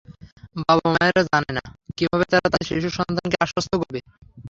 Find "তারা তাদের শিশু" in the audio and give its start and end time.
2.25-2.89